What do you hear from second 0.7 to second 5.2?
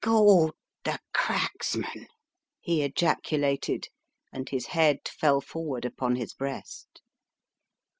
the Cracksman," he ejaculated, and his head